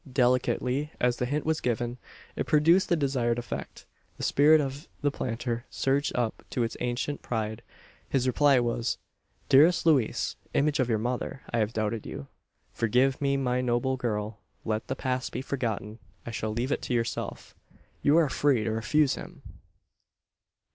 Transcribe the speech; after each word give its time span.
Delicately 0.11 0.91
as 0.99 1.17
the 1.17 1.27
hint 1.27 1.45
was 1.45 1.61
given, 1.61 1.99
it 2.35 2.47
produced 2.47 2.89
the 2.89 2.95
desired 2.95 3.37
effect. 3.37 3.85
The 4.17 4.23
spirit 4.23 4.59
of 4.59 4.87
the 5.01 5.11
planter 5.11 5.65
surged 5.69 6.15
up 6.15 6.43
to 6.49 6.63
its 6.63 6.75
ancient 6.79 7.21
pride, 7.21 7.61
His 8.09 8.25
reply 8.25 8.59
was: 8.59 8.97
"Dearest 9.47 9.85
Louise! 9.85 10.37
image 10.55 10.79
of 10.79 10.89
your 10.89 10.97
mother! 10.97 11.43
I 11.51 11.59
had 11.59 11.73
doubted 11.73 12.07
you. 12.07 12.25
Forgive 12.73 13.21
me, 13.21 13.37
my 13.37 13.61
noble 13.61 13.95
girl! 13.95 14.39
Let 14.65 14.87
the 14.87 14.95
past 14.95 15.31
be 15.31 15.43
forgotten. 15.43 15.99
I 16.25 16.31
shall 16.31 16.49
leave 16.51 16.71
it 16.71 16.81
to 16.81 16.95
yourself. 16.95 17.53
You 18.01 18.17
are 18.17 18.27
free 18.27 18.63
to 18.63 18.71
refuse 18.71 19.13
him!" 19.13 19.43